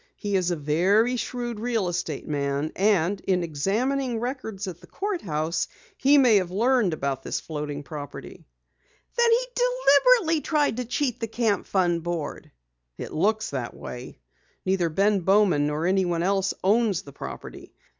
He 0.15 0.35
is 0.35 0.49
a 0.49 0.55
very 0.55 1.15
shrewd 1.15 1.59
real 1.59 1.87
estate 1.87 2.27
man, 2.27 2.71
and 2.75 3.19
in 3.21 3.43
examining 3.43 4.19
records 4.19 4.67
at 4.67 4.81
the 4.81 4.87
court 4.87 5.21
house, 5.21 5.67
he 5.95 6.17
may 6.17 6.37
have 6.37 6.49
learned 6.49 6.91
about 6.95 7.21
this 7.21 7.39
floating 7.39 7.83
property." 7.83 8.47
"Then 9.15 9.31
he 9.31 9.45
deliberately 9.53 10.41
tried 10.41 10.77
to 10.77 10.85
cheat 10.85 11.19
the 11.19 11.27
Camp 11.27 11.67
Fund 11.67 12.01
board!" 12.01 12.49
"It 12.97 13.13
looks 13.13 13.51
that 13.51 13.75
way. 13.75 14.17
Neither 14.65 14.89
Ben 14.89 15.19
Bowman 15.19 15.67
nor 15.67 15.85
anyone 15.85 16.23
else 16.23 16.55
owns 16.63 17.03
the 17.03 17.13
property. 17.13 17.71